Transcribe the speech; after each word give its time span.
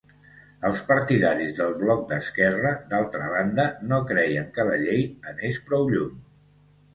Els 0.67 0.79
partidaris 0.85 1.51
del 1.57 1.75
bloc 1.81 2.01
d'esquerra, 2.11 2.71
d'altra 2.93 3.27
banda, 3.35 3.67
no 3.93 4.01
creien 4.13 4.49
que 4.57 4.67
la 4.71 4.81
llei 4.87 5.05
anés 5.35 5.61
prou 5.69 5.87
lluny. 5.95 6.19